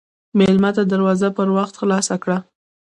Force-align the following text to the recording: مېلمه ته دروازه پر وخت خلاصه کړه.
مېلمه 0.37 0.71
ته 0.75 0.83
دروازه 0.91 1.27
پر 1.37 1.47
وخت 1.57 1.73
خلاصه 1.81 2.15
کړه. 2.23 2.37